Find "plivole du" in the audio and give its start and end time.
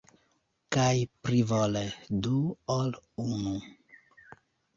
1.27-2.33